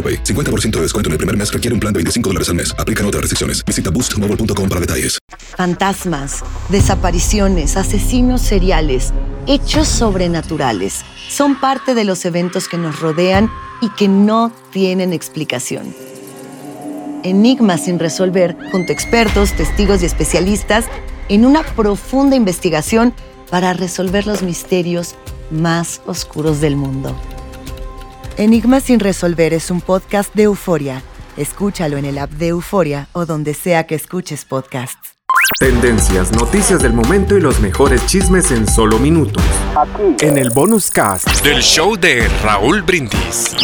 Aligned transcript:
AroPay. 0.00 0.24
50% 0.24 0.70
de 0.70 0.82
descuento 0.82 1.08
en 1.08 1.12
el 1.12 1.18
primer 1.18 1.36
mes 1.36 1.52
requiere 1.52 1.74
un 1.74 1.80
plan 1.80 1.92
de 1.92 1.98
25 1.98 2.30
dólares 2.30 2.48
al 2.48 2.54
mes. 2.54 2.74
Aplican 2.78 3.04
otras 3.04 3.20
restricciones. 3.20 3.62
Visita 3.66 3.90
boostmobile.com 3.90 4.68
para 4.68 4.80
detalles. 4.80 5.18
Fantasmas, 5.56 6.42
desapariciones, 6.70 7.76
asesinos 7.76 8.40
seriales, 8.40 9.12
hechos 9.46 9.88
sobrenaturales 9.88 11.04
son 11.28 11.60
parte 11.60 11.94
de 11.94 12.04
los 12.04 12.24
eventos 12.24 12.68
que 12.68 12.78
nos 12.78 13.00
rodean 13.00 13.50
y 13.80 13.90
que 13.90 14.08
no 14.08 14.52
tienen 14.72 15.12
explicación. 15.12 15.94
Enigmas 17.22 17.84
sin 17.84 17.98
resolver 17.98 18.56
junto 18.72 18.92
a 18.92 18.94
expertos, 18.94 19.52
testigos 19.52 20.02
y 20.02 20.06
especialistas 20.06 20.86
en 21.28 21.44
una 21.44 21.62
profunda 21.62 22.36
investigación 22.36 23.12
para 23.50 23.72
resolver 23.74 24.26
los 24.26 24.42
misterios 24.42 25.14
más 25.50 26.00
oscuros 26.06 26.60
del 26.60 26.76
mundo. 26.76 27.14
Enigmas 28.40 28.84
sin 28.84 29.00
resolver 29.00 29.52
es 29.52 29.70
un 29.70 29.82
podcast 29.82 30.34
de 30.34 30.44
euforia. 30.44 31.02
Escúchalo 31.36 31.98
en 31.98 32.06
el 32.06 32.16
app 32.16 32.30
de 32.30 32.48
Euforia 32.48 33.06
o 33.12 33.26
donde 33.26 33.52
sea 33.52 33.86
que 33.86 33.94
escuches 33.94 34.46
podcasts. 34.46 35.18
Tendencias, 35.58 36.32
noticias 36.32 36.80
del 36.80 36.94
momento 36.94 37.36
y 37.36 37.42
los 37.42 37.60
mejores 37.60 38.06
chismes 38.06 38.50
en 38.50 38.66
solo 38.66 38.98
minutos. 38.98 39.44
En 40.22 40.38
el 40.38 40.48
bonus 40.48 40.90
cast 40.90 41.44
del 41.44 41.60
show 41.60 41.96
de 41.96 42.26
Raúl 42.42 42.80
Brindis. 42.80 43.54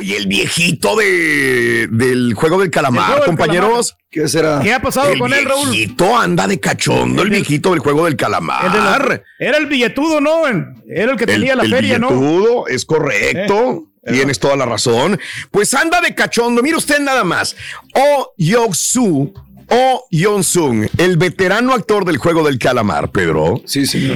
Y 0.00 0.14
el 0.14 0.26
viejito 0.26 0.96
de, 0.96 1.86
del 1.90 2.32
juego 2.34 2.58
del 2.58 2.70
calamar, 2.70 3.04
juego 3.06 3.20
del 3.20 3.26
compañeros. 3.26 3.96
¿Qué 4.10 4.26
será? 4.26 4.60
¿Qué 4.62 4.72
ha 4.72 4.80
pasado 4.80 5.12
el 5.12 5.18
con 5.18 5.32
él, 5.32 5.44
Raúl? 5.44 5.68
El 5.68 5.70
viejito 5.72 6.16
anda 6.16 6.46
de 6.46 6.58
cachondo, 6.58 7.22
el, 7.22 7.30
viejito 7.30 7.70
del 7.70 7.80
juego 7.80 8.06
del 8.06 8.16
calamar. 8.16 8.66
El 8.66 8.72
de 8.72 8.78
la- 8.78 9.22
era 9.38 9.58
el 9.58 9.66
billetudo, 9.66 10.20
¿no? 10.20 10.46
Era 10.88 11.12
el 11.12 11.16
que 11.18 11.26
tenía 11.26 11.54
la 11.54 11.64
el 11.64 11.70
feria, 11.70 11.98
¿no? 11.98 12.08
billetudo, 12.08 12.66
es 12.68 12.84
correcto. 12.86 13.84
Tienes 14.04 14.38
toda 14.40 14.56
la 14.56 14.64
razón. 14.66 15.20
Pues 15.50 15.72
anda 15.74 16.00
de 16.00 16.14
cachondo. 16.14 16.62
Mira 16.62 16.76
usted 16.76 16.98
nada 16.98 17.22
más. 17.22 17.54
Oh 17.94 18.32
Yong-soo. 18.36 19.32
Oh 19.68 20.04
Yong-sung, 20.10 20.86
el 20.98 21.16
veterano 21.16 21.72
actor 21.72 22.04
del 22.04 22.18
juego 22.18 22.44
del 22.44 22.58
calamar, 22.58 23.10
Pedro. 23.10 23.62
Sí, 23.64 23.86
sí. 23.86 24.10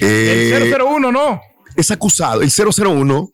Eh, 0.00 0.52
El 0.56 0.74
001, 0.74 1.12
¿no? 1.12 1.40
es 1.76 1.92
acusado, 1.92 2.42
el 2.42 2.50
001, 2.50 3.30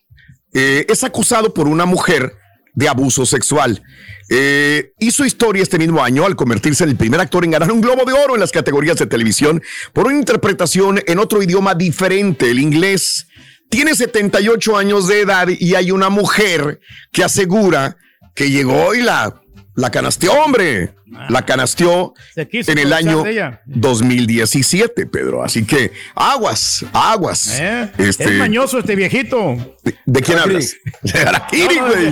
eh, 0.54 0.86
es 0.88 1.04
acusado 1.04 1.52
por 1.52 1.68
una 1.68 1.84
mujer 1.84 2.36
de 2.74 2.88
abuso 2.88 3.26
sexual. 3.26 3.82
Eh, 4.28 4.92
hizo 4.98 5.24
historia 5.24 5.62
este 5.62 5.78
mismo 5.78 6.02
año 6.02 6.24
al 6.24 6.36
convertirse 6.36 6.84
en 6.84 6.90
el 6.90 6.96
primer 6.96 7.20
actor 7.20 7.44
en 7.44 7.50
ganar 7.52 7.70
un 7.70 7.80
Globo 7.80 8.04
de 8.04 8.12
Oro 8.12 8.34
en 8.34 8.40
las 8.40 8.52
categorías 8.52 8.98
de 8.98 9.06
televisión 9.06 9.62
por 9.92 10.06
una 10.06 10.18
interpretación 10.18 11.00
en 11.06 11.18
otro 11.18 11.42
idioma 11.42 11.74
diferente, 11.74 12.50
el 12.50 12.58
inglés. 12.58 13.26
Tiene 13.68 13.94
78 13.94 14.76
años 14.76 15.08
de 15.08 15.20
edad 15.20 15.48
y 15.48 15.74
hay 15.74 15.90
una 15.90 16.08
mujer 16.08 16.80
que 17.12 17.24
asegura 17.24 17.96
que 18.34 18.50
llegó 18.50 18.94
y 18.94 19.02
la, 19.02 19.42
la 19.76 19.90
canasteó, 19.90 20.32
hombre. 20.44 20.94
La 21.28 21.42
canasteó 21.44 22.14
en 22.36 22.78
el 22.78 22.92
año 22.92 23.22
de 23.22 23.30
ella. 23.32 23.62
2017, 23.66 25.06
Pedro. 25.06 25.42
Así 25.44 25.64
que 25.64 25.92
aguas, 26.14 26.84
aguas. 26.92 27.58
¿Eh? 27.60 27.90
Este, 27.98 28.24
Es 28.24 28.32
mañoso 28.38 28.78
este 28.78 28.94
viejito. 28.96 29.56
¿De, 29.82 29.94
de 30.06 30.20
quién 30.22 30.38
hablas? 30.38 30.74
De 31.02 31.18
Harakiri, 31.20 31.76
No, 31.76 31.86
güey. 31.88 32.04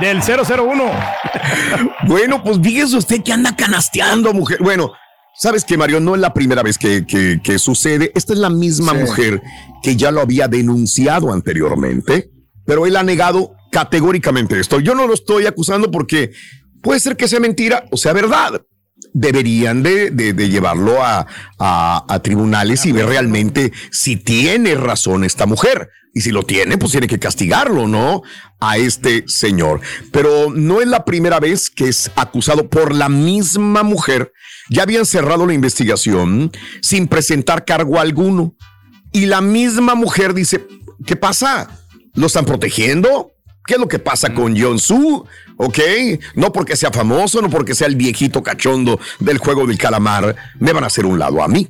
de- 0.00 0.06
Del 0.06 0.20
001. 0.22 0.90
Bueno, 2.06 2.42
pues 2.42 2.58
fíjese 2.62 2.96
usted 2.96 3.22
que 3.22 3.32
anda 3.32 3.54
canasteando, 3.56 4.32
mujer. 4.32 4.58
Bueno, 4.62 4.92
¿sabes 5.36 5.64
qué, 5.64 5.76
Mario? 5.76 6.00
No 6.00 6.14
es 6.14 6.20
la 6.20 6.32
primera 6.34 6.62
vez 6.62 6.78
que, 6.78 7.04
que- 7.06 7.40
que 7.42 7.58
sucede. 7.58 8.12
Esta 8.14 8.32
es 8.32 8.38
la 8.38 8.50
misma 8.50 8.92
Sí. 8.92 8.98
mujer 8.98 9.42
que 9.82 9.96
ya 9.96 10.10
lo 10.10 10.20
había 10.20 10.48
denunciado 10.48 11.32
anteriormente, 11.32 12.30
pero 12.64 12.86
él 12.86 12.96
ha 12.96 13.02
negado 13.02 13.52
categóricamente 13.72 14.58
esto. 14.58 14.80
Yo 14.80 14.94
no 14.94 15.06
lo 15.06 15.14
estoy 15.14 15.46
acusando 15.46 15.90
porque 15.90 16.32
puede 16.82 17.00
ser 17.00 17.16
que 17.16 17.28
sea 17.28 17.40
mentira 17.40 17.84
o 17.90 17.96
sea 17.96 18.12
verdad. 18.12 18.62
Deberían 19.12 19.82
de, 19.82 20.10
llevarlo 20.48 21.02
a- 21.02 21.26
a 21.58 22.18
tribunales 22.22 22.84
y 22.86 22.92
ver 22.92 23.06
realmente 23.06 23.72
si 23.90 24.16
tiene 24.16 24.74
razón 24.74 25.24
esta 25.24 25.46
mujer. 25.46 25.90
Y 26.14 26.22
si 26.22 26.30
lo 26.30 26.44
tiene, 26.44 26.78
pues 26.78 26.92
tiene 26.92 27.08
que 27.08 27.18
castigarlo, 27.18 27.86
¿no? 27.86 28.22
A 28.58 28.78
este 28.78 29.24
señor. 29.26 29.82
Pero 30.12 30.50
no 30.50 30.80
es 30.80 30.88
la 30.88 31.04
primera 31.04 31.40
vez 31.40 31.68
que 31.68 31.88
es 31.88 32.10
acusado 32.16 32.70
por 32.70 32.94
la 32.94 33.10
misma 33.10 33.82
mujer. 33.82 34.32
Ya 34.70 34.84
habían 34.84 35.04
cerrado 35.04 35.46
la 35.46 35.52
investigación 35.52 36.50
sin 36.80 37.06
presentar 37.06 37.66
cargo 37.66 38.00
alguno. 38.00 38.54
Y 39.12 39.26
la 39.26 39.42
misma 39.42 39.94
mujer 39.94 40.32
dice, 40.32 40.66
¿qué 41.06 41.16
pasa? 41.16 41.68
¿Lo 42.14 42.28
están 42.28 42.46
protegiendo? 42.46 43.32
¿Qué 43.66 43.74
es 43.74 43.80
lo 43.80 43.88
que 43.88 43.98
pasa 43.98 44.32
con 44.32 44.58
John 44.60 44.78
Su? 44.78 45.26
¿Ok? 45.56 45.78
No 46.34 46.52
porque 46.52 46.76
sea 46.76 46.90
famoso, 46.90 47.40
no 47.42 47.50
porque 47.50 47.74
sea 47.74 47.86
el 47.86 47.96
viejito 47.96 48.42
cachondo 48.42 49.00
del 49.20 49.38
juego 49.38 49.66
del 49.66 49.78
calamar, 49.78 50.34
me 50.60 50.72
van 50.72 50.84
a 50.84 50.86
hacer 50.88 51.04
un 51.06 51.18
lado 51.18 51.42
a 51.42 51.48
mí. 51.48 51.68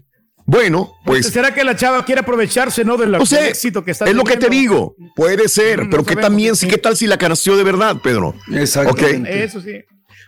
Bueno, 0.49 0.93
pues 1.05 1.27
¿Será 1.27 1.53
que 1.53 1.65
la 1.65 1.75
chava 1.75 2.05
quiere 2.05 2.21
aprovecharse, 2.21 2.85
no, 2.85 2.97
del, 2.97 3.11
no 3.11 3.27
sé, 3.27 3.49
éxito 3.49 3.85
que 3.85 3.91
está 3.91 4.05
es 4.05 4.15
lo 4.15 4.23
que 4.23 4.35
te 4.37 4.47
teniendo? 4.47 4.95
digo. 4.97 5.13
Puede 5.17 5.49
ser, 5.49 5.87
Mm, 5.87 5.91
pero 5.91 6.03
no 6.03 6.07
¿qué 6.07 6.15
sabemos. 6.15 6.23
también, 6.31 6.55
si 6.57 6.69
qué 6.69 6.79
tal 6.79 6.97
si 6.97 7.09
la 7.09 7.19
canasteó 7.19 7.57
de 7.57 7.65
verdad, 7.65 7.97
Pedro? 8.01 8.33
Exactamente. 8.53 9.43
Eso 9.43 9.61
sí. 9.61 9.81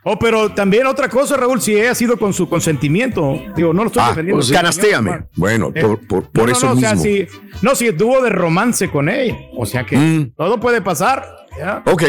Oh, 0.04 0.18
pero 0.18 0.50
también 0.54 0.86
otra 0.86 1.08
cosa, 1.08 1.36
Raúl, 1.36 1.60
si 1.60 1.78
ha 1.80 1.94
sido 1.94 2.16
con 2.16 2.32
su 2.32 2.48
consentimiento. 2.48 3.40
Digo, 3.56 3.72
no 3.74 3.82
lo 3.82 3.88
estoy 3.88 4.02
Ah, 4.04 4.08
defendiendo. 4.10 4.40
pues 4.40 4.50
canastéame. 4.52 5.24
Bueno, 5.36 5.70
Eh, 5.74 5.80
por, 5.82 6.06
por- 6.06 6.30
por 6.30 6.46
no, 6.46 6.52
eso 6.52 6.66
no, 6.68 6.74
mismo. 6.76 6.88
O 6.88 6.94
sea, 6.94 7.02
si, 7.02 7.26
no, 7.62 7.74
si 7.74 7.92
tuvo 7.92 8.22
de 8.22 8.30
romance 8.30 8.88
con 8.90 9.08
ella. 9.08 9.36
O 9.56 9.66
sea 9.66 9.84
que 9.84 9.96
Mm. 9.96 10.32
todo 10.36 10.60
puede 10.60 10.80
pasar. 10.80 11.26
¿ya? 11.58 11.82
Ok. 11.86 12.04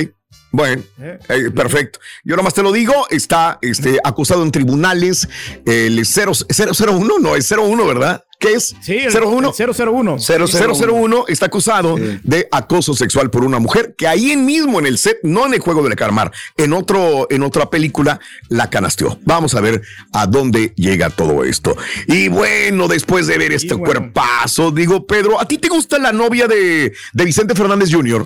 Bueno, 0.52 0.82
Eh. 1.00 1.20
eh, 1.30 1.52
perfecto. 1.52 2.00
Yo 2.24 2.36
nomás 2.36 2.54
te 2.54 2.64
lo 2.64 2.72
digo, 2.72 2.94
está 3.10 3.60
este, 3.62 4.00
acusado 4.04 4.42
en 4.44 4.52
tribunales, 4.52 5.28
el 5.66 6.04
0, 6.06 6.32
001, 6.50 7.20
no, 7.20 7.36
es 7.36 7.48
01, 7.52 7.86
¿verdad? 7.86 8.24
¿Qué 8.40 8.54
es? 8.54 8.74
Sí, 8.82 8.94
el, 8.98 9.12
01. 9.12 9.52
el 9.58 9.74
001. 9.76 10.18
001 10.18 11.26
está 11.28 11.48
acusado 11.48 11.98
de 11.98 12.48
acoso 12.52 12.94
sexual 12.94 13.30
por 13.30 13.44
una 13.44 13.60
mujer 13.60 13.96
que 13.98 14.08
ahí 14.08 14.38
mismo 14.38 14.80
en 14.80 14.86
el 14.86 14.98
set, 14.98 15.18
no 15.24 15.46
en 15.46 15.56
el 15.56 15.60
juego 15.60 15.84
de 15.84 15.90
la 15.90 15.96
Carmar, 15.98 16.32
en 16.56 16.72
otro, 16.72 17.28
en 17.30 17.44
otra 17.44 17.70
película, 17.70 18.20
la 18.48 18.70
canasteó. 18.70 19.20
Vamos 19.26 19.56
a 19.56 19.62
ver 19.62 19.82
a 20.14 20.26
dónde 20.26 20.72
llega 20.78 21.10
todo 21.10 21.44
esto. 21.44 21.76
Y 22.08 22.30
bueno, 22.30 22.88
después 22.88 23.28
de 23.28 23.38
ver 23.38 23.52
este 23.52 23.76
cuerpazo, 23.76 24.72
digo, 24.72 25.06
Pedro, 25.06 25.40
¿a 25.40 25.46
ti 25.46 25.58
te 25.58 25.68
gusta 25.68 26.00
la 26.00 26.14
novia 26.14 26.48
de, 26.48 26.94
de 27.12 27.26
Vicente 27.26 27.54
Fernández 27.56 27.90
Jr.? 27.92 28.26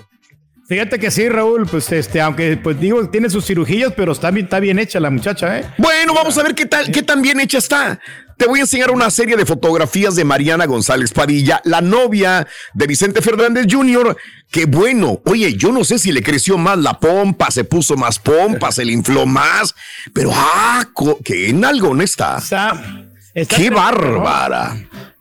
Fíjate 0.66 0.98
que 0.98 1.10
sí, 1.10 1.28
Raúl, 1.28 1.66
pues 1.66 1.92
este, 1.92 2.22
aunque 2.22 2.56
pues 2.56 2.80
digo, 2.80 3.06
tiene 3.10 3.28
sus 3.28 3.44
cirugías, 3.44 3.92
pero 3.94 4.12
está 4.12 4.30
bien, 4.30 4.46
está 4.46 4.60
bien 4.60 4.78
hecha 4.78 4.98
la 4.98 5.10
muchacha, 5.10 5.58
¿eh? 5.58 5.64
Bueno, 5.76 6.14
vamos 6.14 6.38
a 6.38 6.42
ver 6.42 6.54
qué 6.54 6.64
tal, 6.64 6.90
qué 6.90 7.02
tan 7.02 7.20
bien 7.20 7.38
hecha 7.38 7.58
está. 7.58 8.00
Te 8.38 8.46
voy 8.46 8.60
a 8.60 8.62
enseñar 8.62 8.90
una 8.90 9.10
serie 9.10 9.36
de 9.36 9.44
fotografías 9.44 10.16
de 10.16 10.24
Mariana 10.24 10.64
González 10.64 11.12
Padilla, 11.12 11.60
la 11.64 11.82
novia 11.82 12.46
de 12.72 12.86
Vicente 12.86 13.20
Fernández 13.20 13.66
Jr. 13.70 14.16
Que 14.50 14.64
bueno, 14.64 15.20
oye, 15.26 15.54
yo 15.54 15.70
no 15.70 15.84
sé 15.84 15.98
si 15.98 16.12
le 16.12 16.22
creció 16.22 16.56
más 16.56 16.78
la 16.78 16.98
pompa, 16.98 17.50
se 17.50 17.64
puso 17.64 17.96
más 17.96 18.18
pompa, 18.18 18.72
se 18.72 18.84
le 18.84 18.92
infló 18.92 19.26
más, 19.26 19.74
pero 20.14 20.30
ah, 20.32 20.84
que 21.24 21.50
en 21.50 21.64
algo 21.64 21.94
no 21.94 22.02
está. 22.02 22.38
Está, 22.38 22.82
está 23.34 23.56
Qué 23.56 23.70
¿no? 23.70 23.76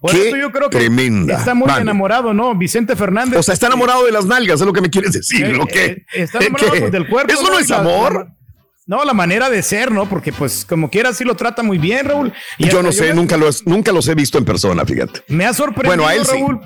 Por 0.03 0.11
Qué 0.11 0.27
eso 0.27 0.35
yo 0.35 0.51
creo 0.51 0.69
que 0.69 0.79
tremenda. 0.79 1.38
está 1.38 1.53
muy 1.53 1.71
enamorado, 1.79 2.33
¿no? 2.33 2.53
Vicente 2.55 2.94
Fernández. 2.97 3.39
O 3.39 3.44
sea, 3.44 3.53
está 3.53 3.67
enamorado 3.67 4.03
de 4.05 4.11
las 4.11 4.25
nalgas, 4.25 4.59
es 4.59 4.67
lo 4.67 4.73
que 4.73 4.81
me 4.81 4.89
quieres 4.89 5.13
decir, 5.13 5.45
Eh, 5.45 5.57
¿o 5.61 5.65
qué? 5.65 5.85
eh, 5.85 6.05
está 6.13 6.39
enamorado 6.39 6.71
¿Qué? 6.73 6.79
pues, 6.81 6.91
del 6.91 7.07
cuerpo. 7.07 7.31
Eso 7.31 7.44
no 7.50 7.57
es 7.57 7.69
la- 7.69 7.77
amor. 7.77 8.27
No, 8.85 9.05
la 9.05 9.13
manera 9.13 9.50
de 9.50 9.63
ser, 9.63 9.94
¿no? 9.94 10.09
Porque 10.09 10.33
pues 10.33 10.65
como 10.67 10.89
quiera 10.89 11.13
sí 11.13 11.23
lo 11.23 11.35
trata 11.35 11.63
muy 11.63 11.77
bien, 11.77 12.05
Raúl. 12.05 12.33
Y 12.57 12.67
yo 12.67 12.83
no 12.83 12.91
sé, 12.91 13.13
nunca, 13.13 13.38
los, 13.38 13.65
nunca 13.65 13.94
los 13.94 14.05
he 14.09 14.13
visto 14.13 14.38
en 14.38 14.44
persona, 14.44 14.83
fíjate. 14.85 15.21
Me 15.29 15.45
ha 15.45 15.53
sorprendido, 15.53 15.88
bueno, 16.03 16.06
a 16.06 16.13
él 16.15 16.25
Raúl. 16.25 16.59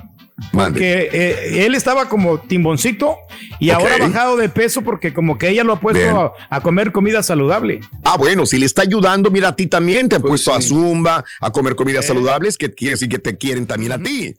Porque 0.52 1.08
eh, 1.12 1.66
él 1.66 1.74
estaba 1.74 2.08
como 2.08 2.38
timboncito 2.38 3.16
y 3.58 3.70
ahora 3.70 3.96
ha 3.96 3.98
bajado 3.98 4.36
de 4.36 4.48
peso 4.48 4.82
porque 4.82 5.12
como 5.12 5.36
que 5.36 5.48
ella 5.48 5.64
lo 5.64 5.74
ha 5.74 5.80
puesto 5.80 6.32
a, 6.48 6.60
comer 6.60 6.92
comida 6.92 7.22
saludable. 7.22 7.80
Ah, 8.04 8.16
bueno, 8.16 8.46
si 8.46 8.58
le 8.58 8.66
está 8.66 8.82
ayudando, 8.82 9.30
mira 9.30 9.48
a 9.48 9.56
ti 9.56 9.66
también, 9.66 10.08
te 10.08 10.16
ha 10.16 10.20
pues 10.20 10.30
puesto 10.30 10.54
a 10.54 10.60
Zumba, 10.60 11.24
a 11.40 11.50
comer 11.50 11.74
comidas 11.74 12.06
saludables, 12.06 12.56
que 12.56 12.72
quieres 12.72 13.02
y 13.02 13.08
que 13.08 13.18
te 13.18 13.36
quieren 13.36 13.66
también 13.66 13.92
a 13.92 13.98
ti. 13.98 14.34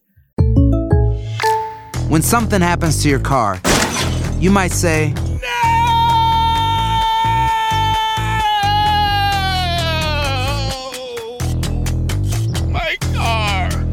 When 2.10 2.24
something 2.24 2.62
happens 2.62 3.04
to 3.04 3.10
your 3.10 3.22
car, 3.22 3.60
you 4.40 4.52
might 4.52 4.72
say, 4.72 5.14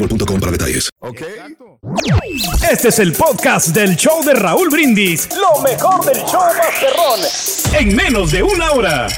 boostmobile 0.00 0.40
para 0.40 0.52
detalles. 0.52 0.88
Ok. 1.00 1.22
Este 2.70 2.88
es 2.88 2.98
el 2.98 3.12
podcast 3.12 3.68
del 3.68 3.96
show 3.96 4.24
de 4.24 4.34
Raúl 4.34 4.68
Brindis. 4.70 5.28
Lo 5.36 5.60
mejor 5.62 6.04
del 6.04 6.22
show 6.24 6.40
Masterrón. 6.56 7.20
En 7.78 7.96
menos 7.96 8.32
de 8.32 8.42
una 8.42 8.72
hora. 8.72 9.08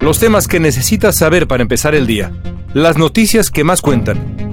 Los 0.00 0.18
temas 0.18 0.48
que 0.48 0.60
necesitas 0.60 1.16
saber 1.16 1.46
para 1.46 1.62
empezar 1.62 1.94
el 1.94 2.06
día. 2.06 2.32
Las 2.74 2.96
noticias 2.96 3.50
que 3.50 3.64
más 3.64 3.80
cuentan. 3.80 4.33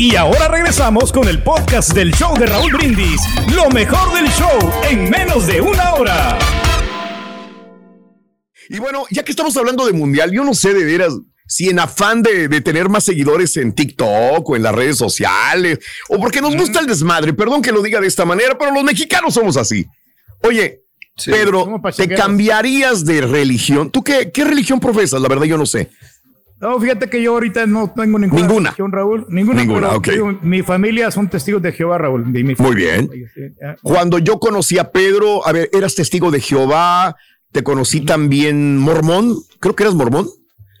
Y 0.00 0.14
ahora 0.14 0.46
regresamos 0.46 1.10
con 1.10 1.26
el 1.26 1.42
podcast 1.42 1.92
del 1.92 2.12
show 2.12 2.32
de 2.38 2.46
Raúl 2.46 2.72
Brindis, 2.72 3.20
lo 3.52 3.68
mejor 3.68 4.14
del 4.14 4.30
show 4.30 4.56
en 4.88 5.10
menos 5.10 5.48
de 5.48 5.60
una 5.60 5.94
hora. 5.94 6.38
Y 8.68 8.78
bueno, 8.78 9.06
ya 9.10 9.24
que 9.24 9.32
estamos 9.32 9.56
hablando 9.56 9.84
de 9.84 9.92
mundial, 9.92 10.30
yo 10.30 10.44
no 10.44 10.54
sé 10.54 10.72
de 10.72 10.84
veras 10.84 11.14
si 11.48 11.68
en 11.68 11.80
afán 11.80 12.22
de, 12.22 12.48
tener 12.60 12.88
más 12.88 13.02
seguidores 13.02 13.56
en 13.56 13.72
TikTok 13.72 14.48
o 14.48 14.54
en 14.54 14.62
las 14.62 14.72
redes 14.72 14.96
sociales, 14.96 15.80
o 16.08 16.20
porque 16.20 16.40
nos 16.40 16.54
gusta 16.56 16.78
el 16.78 16.86
desmadre, 16.86 17.32
perdón 17.32 17.60
que 17.60 17.72
lo 17.72 17.82
diga 17.82 18.00
de 18.00 18.06
esta 18.06 18.24
manera, 18.24 18.56
pero 18.56 18.72
los 18.72 18.84
mexicanos 18.84 19.34
somos 19.34 19.56
así. 19.56 19.84
Oye, 20.44 20.82
Pedro, 21.24 21.80
¿te 21.96 22.08
cambiarías 22.08 23.04
de 23.04 23.22
religión? 23.22 23.90
¿Tú 23.90 24.04
qué, 24.04 24.30
qué 24.30 24.44
religión 24.44 24.78
profesas? 24.78 25.20
La 25.20 25.28
verdad 25.28 25.46
yo 25.46 25.58
no 25.58 25.66
sé. 25.66 25.90
No, 26.60 26.80
fíjate 26.80 27.08
que 27.08 27.22
yo 27.22 27.32
ahorita 27.32 27.66
no 27.66 27.92
tengo 27.94 28.18
ninguna. 28.18 28.42
Ninguna. 28.42 28.74
Raúl. 28.90 29.26
Ninguna. 29.28 29.60
Ninguna, 29.60 29.88
ok. 29.90 30.08
mi 30.42 30.62
familia 30.62 31.10
son 31.10 31.28
testigos 31.28 31.62
de 31.62 31.72
Jehová, 31.72 31.98
Raúl. 31.98 32.24
Muy 32.24 32.74
bien. 32.74 33.10
Cuando 33.82 34.18
yo 34.18 34.38
conocí 34.38 34.78
a 34.78 34.90
Pedro, 34.90 35.46
a 35.46 35.52
ver, 35.52 35.70
eras 35.72 35.94
testigo 35.94 36.30
de 36.30 36.40
Jehová, 36.40 37.16
te 37.52 37.62
conocí 37.62 38.00
también 38.00 38.76
mormón, 38.78 39.36
creo 39.60 39.76
que 39.76 39.84
eras 39.84 39.94
mormón. 39.94 40.28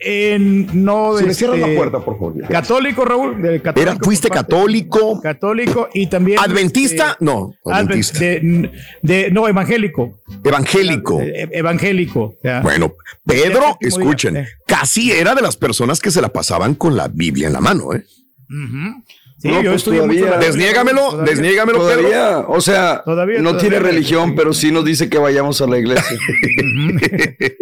En, 0.00 0.84
no, 0.84 1.18
si 1.18 1.24
le 1.24 1.34
cierras 1.34 1.58
la 1.58 1.66
este, 1.66 1.76
puerta, 1.76 1.98
por 2.04 2.14
favor. 2.14 2.48
Católico, 2.48 3.04
Raúl. 3.04 3.60
católico, 3.62 4.04
¿Fuiste 4.04 4.28
católico? 4.28 5.20
Católico 5.20 5.88
y 5.92 6.06
también. 6.06 6.38
¿Adventista? 6.38 7.12
Este, 7.12 7.24
no. 7.24 7.54
Adventista. 7.64 8.20
De, 8.20 9.30
no, 9.32 9.48
evangélico. 9.48 10.20
Evangélico. 10.44 11.20
evangélico. 11.20 12.34
Bueno, 12.62 12.94
Pedro, 13.24 13.76
escuchen, 13.80 14.36
eh. 14.36 14.48
casi 14.66 15.10
era 15.10 15.34
de 15.34 15.42
las 15.42 15.56
personas 15.56 15.98
que 16.00 16.10
se 16.10 16.22
la 16.22 16.28
pasaban 16.28 16.74
con 16.74 16.96
la 16.96 17.08
Biblia 17.08 17.48
en 17.48 17.52
la 17.52 17.60
mano, 17.60 17.92
¿eh? 17.92 18.04
Sí, 19.40 19.48
yo 19.48 19.62
pues 19.62 19.76
estudié 19.76 20.02
mucho 20.02 20.26
Desniégamelo, 20.40 21.18
desniégamelo, 21.18 21.78
todavía, 21.78 22.40
O 22.48 22.60
sea, 22.60 23.04
no 23.06 23.56
tiene 23.56 23.78
religión, 23.78 24.34
pero 24.34 24.52
sí 24.52 24.72
nos 24.72 24.84
dice 24.84 25.08
que 25.08 25.18
vayamos 25.18 25.60
a 25.60 25.68
la 25.68 25.78
iglesia. 25.78 26.18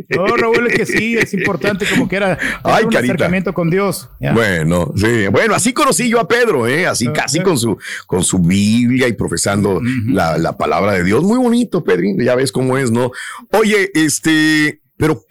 no, 0.08 0.26
Raúl, 0.38 0.68
es 0.68 0.74
que 0.74 0.86
sí, 0.86 1.18
es 1.18 1.34
importante 1.34 1.84
como 1.84 2.08
que 2.08 2.16
era 2.16 2.38
Ay, 2.62 2.84
un 2.86 2.96
acercamiento 2.96 3.52
con 3.52 3.68
Dios. 3.68 4.08
Bueno, 4.32 4.90
sí. 4.96 5.26
Bueno, 5.30 5.54
así 5.54 5.74
conocí 5.74 6.08
yo 6.08 6.18
a 6.18 6.26
Pedro, 6.26 6.66
¿eh? 6.66 6.86
Así 6.86 7.08
casi 7.08 7.40
con 7.40 7.58
su, 7.58 7.76
con 8.06 8.24
su 8.24 8.38
Biblia 8.38 9.06
y 9.06 9.12
profesando 9.12 9.82
la, 10.06 10.38
la, 10.38 10.56
palabra 10.56 10.92
de 10.92 11.04
Dios. 11.04 11.22
Muy 11.24 11.36
bonito, 11.38 11.84
Pedrín. 11.84 12.18
Ya 12.18 12.34
ves 12.34 12.52
cómo 12.52 12.78
es, 12.78 12.90
¿no? 12.90 13.10
Oye, 13.52 13.90
este, 13.92 14.80
pero 14.96 15.26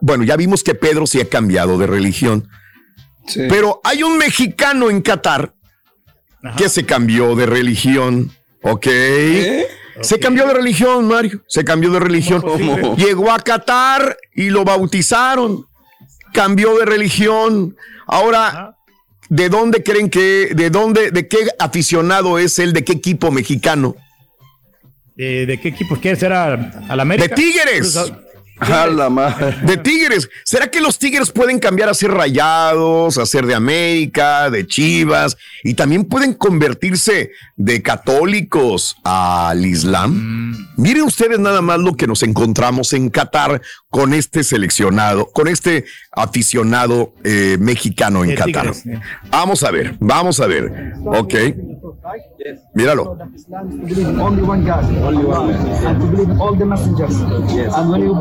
bueno, 0.00 0.24
ya 0.24 0.34
vimos 0.36 0.64
que 0.64 0.74
Pedro 0.74 1.06
sí 1.06 1.20
ha 1.20 1.26
cambiado 1.26 1.78
de 1.78 1.86
religión. 1.86 2.48
Pero 3.48 3.80
hay 3.84 4.02
un 4.02 4.18
mexicano 4.18 4.90
en 4.90 5.02
Qatar 5.02 5.54
que 6.56 6.68
se 6.68 6.84
cambió 6.84 7.34
de 7.36 7.46
religión. 7.46 8.30
Ok. 8.62 8.86
Se 10.02 10.18
cambió 10.18 10.46
de 10.46 10.54
religión, 10.54 11.06
Mario. 11.06 11.42
Se 11.46 11.64
cambió 11.64 11.90
de 11.90 12.00
religión. 12.00 12.42
Llegó 12.96 13.30
a 13.30 13.38
Qatar 13.38 14.16
y 14.34 14.50
lo 14.50 14.64
bautizaron. 14.64 15.66
Cambió 16.32 16.78
de 16.78 16.86
religión. 16.86 17.76
Ahora, 18.06 18.76
¿de 19.28 19.48
dónde 19.48 19.82
creen 19.82 20.08
que, 20.08 20.50
de 20.54 20.70
dónde, 20.70 21.10
de 21.10 21.28
qué 21.28 21.48
aficionado 21.58 22.38
es 22.38 22.58
él, 22.58 22.72
de 22.72 22.84
qué 22.84 22.92
equipo 22.92 23.30
mexicano? 23.30 23.96
¿De, 25.16 25.58
qué 25.62 25.68
equipo 25.68 25.96
quiere 25.96 26.16
ser 26.18 26.32
a, 26.32 26.56
la 26.56 27.02
América? 27.02 27.28
De 27.28 27.34
Tigres. 27.34 27.98
A 28.60 28.86
la 28.86 29.10
madre. 29.10 29.56
De 29.62 29.76
Tigres. 29.76 30.28
¿Será 30.44 30.70
que 30.70 30.80
los 30.80 30.98
Tigres 30.98 31.30
pueden 31.30 31.58
cambiar 31.58 31.88
a 31.88 31.94
ser 31.94 32.12
rayados, 32.12 33.18
a 33.18 33.26
ser 33.26 33.46
de 33.46 33.54
América, 33.54 34.50
de 34.50 34.66
Chivas? 34.66 35.36
Y 35.64 35.74
también 35.74 36.04
pueden 36.04 36.34
convertirse 36.34 37.30
de 37.56 37.82
católicos 37.82 38.96
al 39.04 39.64
Islam. 39.64 40.12
Mm. 40.12 40.68
Miren 40.76 41.02
ustedes 41.02 41.38
nada 41.38 41.60
más 41.62 41.78
lo 41.78 41.96
que 41.96 42.06
nos 42.06 42.22
encontramos 42.22 42.92
en 42.92 43.10
Qatar 43.10 43.60
con 43.88 44.14
este 44.14 44.44
seleccionado, 44.44 45.30
con 45.30 45.48
este 45.48 45.84
aficionado 46.12 47.14
eh, 47.24 47.56
mexicano 47.58 48.24
en 48.24 48.34
Qatar. 48.34 48.72
Vamos 49.30 49.62
a 49.62 49.70
ver, 49.70 49.96
vamos 50.00 50.40
a 50.40 50.46
ver. 50.46 50.94
Ok. 51.04 51.34
Míralo. 52.74 53.16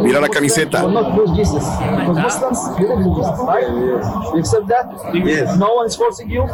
Mira 0.04 0.20
la 0.20 0.30
camiseta. 0.30 0.82
No 5.58 5.76
one 5.76 5.88
is 5.88 5.96
forcing 5.96 6.30
you. 6.30 6.46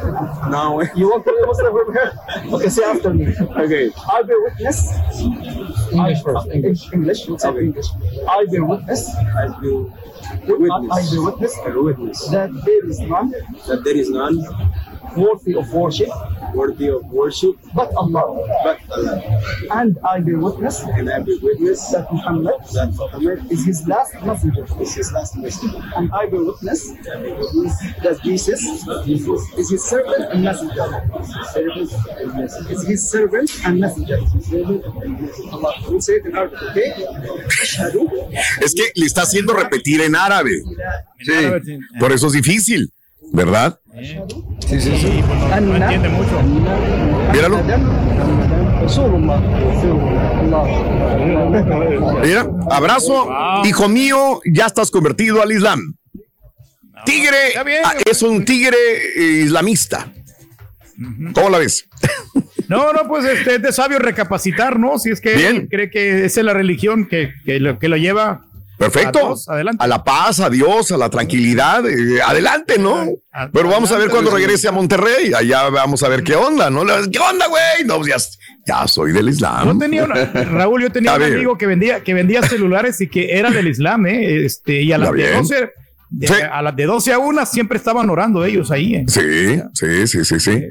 No. 0.49 0.81
You 0.95 1.09
want 1.09 1.25
to 1.25 1.31
be 1.31 1.41
Muslim 1.45 1.73
from 1.73 1.93
here? 1.93 2.11
Okay, 2.53 2.69
say 2.69 2.83
after 2.83 3.13
me. 3.13 3.27
Okay. 3.57 3.91
I 4.11 4.21
bear 4.23 4.41
witness. 4.41 4.91
English 5.91 6.21
first. 6.23 6.47
English. 6.51 6.93
English. 6.93 7.27
English. 7.27 7.87
I 8.27 8.45
bear 8.45 8.63
witness. 8.65 9.09
I 9.15 9.47
bear 9.61 10.57
witness. 10.57 10.91
I 10.91 11.01
bear 11.09 11.21
witness. 11.21 11.53
I 11.59 11.69
bear 11.69 11.81
witness. 11.81 12.27
That 12.29 12.51
there 12.65 12.85
is 12.89 12.99
none. 12.99 13.31
That 13.67 13.83
there 13.83 13.97
is 13.97 14.09
none 14.09 14.43
worthy 15.17 15.55
of 15.55 15.71
worship, 15.73 16.09
worthy 16.53 16.89
of 16.89 17.05
worship, 17.11 17.55
but 17.73 17.93
Allah, 17.95 18.45
but 18.63 18.79
Allah. 18.91 19.21
And 19.71 19.97
I 20.03 20.19
bear 20.19 20.39
witness, 20.39 20.83
and 20.83 21.09
I 21.09 21.19
bear 21.19 21.35
witness 21.41 21.89
that 21.89 22.11
Muhammad, 22.11 22.55
that 22.73 22.93
Muhammad 22.95 23.51
is 23.51 23.65
his 23.65 23.87
last 23.87 24.13
messenger, 24.23 24.65
is 24.79 24.93
his 24.95 25.11
last 25.11 25.37
messenger. 25.37 25.81
And 25.95 26.11
I 26.13 26.27
bear 26.27 26.43
witness, 26.43 26.91
I 26.91 27.21
bear 27.21 27.35
witness 27.35 27.73
that 28.03 28.21
Jesus, 28.23 28.61
Jesus 29.05 29.41
is 29.57 29.69
his 29.71 29.83
servant 29.83 30.31
and 30.31 30.43
messenger. 30.43 30.87
Servant 31.51 31.91
and 32.19 32.35
messenger. 32.35 32.71
Is 32.71 32.87
his 32.87 33.09
servant 33.09 33.51
and 33.65 33.79
messenger. 33.79 34.19
Allah, 35.51 35.73
we 35.89 35.99
say 36.01 36.15
it 36.15 36.25
in 36.25 36.35
Arabic, 36.35 36.61
okay? 36.71 36.93
Es 38.61 38.73
que 38.73 38.91
le 38.95 39.05
está 39.05 39.23
haciendo 39.23 39.53
repetir 39.53 40.01
en 40.01 40.15
árabe. 40.15 40.61
Sí. 41.19 41.77
Por 41.99 42.11
eso 42.11 42.27
es 42.27 42.33
difícil, 42.33 42.91
¿verdad? 43.31 43.79
Sí, 43.95 44.81
sí, 44.81 44.97
sí. 44.97 45.23
No 45.61 45.75
entiende 45.77 46.09
mucho. 46.09 46.41
Míralo. 47.31 47.63
Mira, 52.21 52.47
abrazo, 52.69 53.29
hijo 53.63 53.87
mío, 53.87 54.41
ya 54.45 54.65
estás 54.65 54.91
convertido 54.91 55.41
al 55.41 55.51
Islam. 55.51 55.95
Tigre, 57.05 57.83
ah, 57.85 57.93
es 58.05 58.21
un 58.21 58.43
tigre 58.43 58.75
eh, 59.15 59.43
islamista. 59.45 60.11
¿Cómo 61.33 61.49
la 61.49 61.59
ves? 61.59 61.87
No, 62.67 62.93
no, 62.93 63.07
pues 63.07 63.23
este, 63.25 63.57
es 63.57 63.61
de 63.61 63.71
sabio 63.71 63.99
recapacitar, 63.99 64.79
¿no? 64.79 64.97
Si 64.97 65.11
es 65.11 65.21
que 65.21 65.47
él 65.47 65.67
cree 65.69 65.91
que 65.91 66.25
esa 66.25 66.39
es 66.39 66.45
la 66.47 66.53
religión 66.55 67.05
que, 67.05 67.31
que, 67.45 67.59
lo, 67.59 67.77
que 67.77 67.89
lo 67.89 67.95
lleva. 67.95 68.47
Perfecto. 68.77 69.35
A, 69.47 69.53
adelante. 69.53 69.83
a 69.83 69.87
la 69.87 70.03
paz, 70.03 70.39
a 70.39 70.49
Dios, 70.49 70.91
a 70.91 70.97
la 70.97 71.09
tranquilidad. 71.09 71.85
Eh, 71.87 72.21
adelante, 72.21 72.77
¿no? 72.77 73.07
A, 73.31 73.49
Pero 73.49 73.69
vamos 73.69 73.91
a 73.91 73.97
ver 73.97 74.09
cuando 74.09 74.31
regrese 74.31 74.67
a 74.67 74.71
Monterrey. 74.71 75.33
Allá 75.33 75.69
vamos 75.69 76.03
a 76.03 76.09
ver 76.09 76.23
qué 76.23 76.35
onda, 76.35 76.69
¿no? 76.69 76.83
¿Qué 76.85 77.19
onda, 77.19 77.47
güey? 77.47 77.85
No, 77.85 78.05
ya, 78.05 78.17
ya 78.65 78.87
soy 78.87 79.11
del 79.11 79.29
Islam. 79.29 79.73
Yo 79.73 79.77
tenía 79.77 80.05
una, 80.05 80.25
Raúl, 80.25 80.83
yo 80.83 80.91
tenía 80.91 81.13
un 81.15 81.23
amigo 81.23 81.57
que 81.57 81.65
vendía, 81.65 82.03
que 82.03 82.13
vendía 82.13 82.41
celulares 82.43 82.99
y 83.01 83.07
que 83.07 83.37
era 83.37 83.51
del 83.51 83.67
Islam, 83.67 84.05
¿eh? 84.07 84.45
Este, 84.45 84.81
y 84.81 84.91
a 84.91 84.97
las 84.97 85.11
12 85.11 85.71
de, 86.09 86.27
sí. 86.27 86.33
A 86.51 86.61
las 86.61 86.75
de 86.75 86.85
12 86.85 87.13
a 87.13 87.19
1 87.19 87.45
siempre 87.45 87.77
estaban 87.77 88.09
orando 88.09 88.45
ellos 88.45 88.71
ahí. 88.71 88.95
¿eh? 88.95 89.05
Sí, 89.07 89.61
sí, 89.73 90.07
sí, 90.07 90.25
sí, 90.25 90.39
sí. 90.39 90.63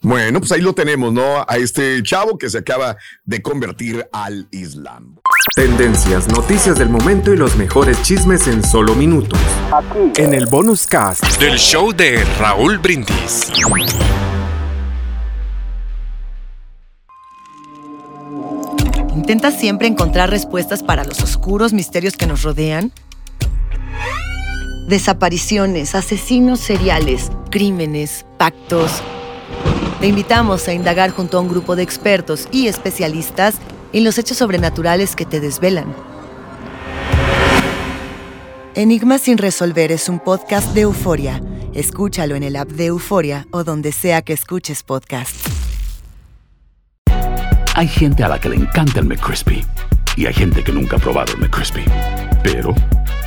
Bueno, 0.00 0.38
pues 0.40 0.52
ahí 0.52 0.60
lo 0.60 0.72
tenemos, 0.72 1.12
¿no? 1.12 1.44
A 1.46 1.56
este 1.56 2.02
chavo 2.02 2.38
que 2.38 2.48
se 2.48 2.58
acaba 2.58 2.96
de 3.24 3.42
convertir 3.42 4.06
al 4.12 4.46
Islam. 4.50 5.16
Tendencias, 5.54 6.28
noticias 6.28 6.78
del 6.78 6.88
momento 6.88 7.32
y 7.32 7.36
los 7.36 7.56
mejores 7.56 8.00
chismes 8.02 8.46
en 8.46 8.64
solo 8.64 8.94
minutos. 8.94 9.38
Aquí. 9.72 10.22
En 10.22 10.34
el 10.34 10.46
bonus 10.46 10.86
cast 10.86 11.24
del 11.40 11.58
show 11.58 11.92
de 11.92 12.24
Raúl 12.38 12.78
Brindis. 12.78 13.50
¿Intentas 19.14 19.58
siempre 19.58 19.88
encontrar 19.88 20.30
respuestas 20.30 20.82
para 20.82 21.04
los 21.04 21.20
oscuros 21.22 21.72
misterios 21.72 22.16
que 22.16 22.26
nos 22.26 22.44
rodean? 22.44 22.92
Desapariciones, 24.88 25.94
asesinos 25.94 26.60
seriales, 26.60 27.30
crímenes, 27.50 28.24
pactos. 28.38 29.02
Te 30.00 30.06
invitamos 30.06 30.66
a 30.66 30.72
indagar 30.72 31.10
junto 31.10 31.38
a 31.38 31.40
un 31.40 31.48
grupo 31.48 31.76
de 31.76 31.82
expertos 31.82 32.48
y 32.50 32.68
especialistas 32.68 33.56
en 33.92 34.04
los 34.04 34.18
hechos 34.18 34.38
sobrenaturales 34.38 35.14
que 35.14 35.26
te 35.26 35.40
desvelan. 35.40 35.94
Enigma 38.74 39.18
sin 39.18 39.38
resolver 39.38 39.92
es 39.92 40.08
un 40.08 40.20
podcast 40.20 40.72
de 40.72 40.82
euforia. 40.82 41.42
Escúchalo 41.74 42.36
en 42.36 42.42
el 42.42 42.56
app 42.56 42.68
de 42.68 42.86
Euforia 42.86 43.46
o 43.50 43.64
donde 43.64 43.92
sea 43.92 44.22
que 44.22 44.32
escuches 44.32 44.82
podcast. 44.82 45.34
Hay 47.74 47.88
gente 47.88 48.24
a 48.24 48.28
la 48.28 48.40
que 48.40 48.48
le 48.48 48.56
encanta 48.56 49.00
el 49.00 49.06
McCrispy 49.06 49.64
y 50.16 50.26
hay 50.26 50.34
gente 50.34 50.64
que 50.64 50.72
nunca 50.72 50.96
ha 50.96 50.98
probado 50.98 51.32
el 51.34 51.38
McCrispy. 51.38 51.84
Pero 52.42 52.74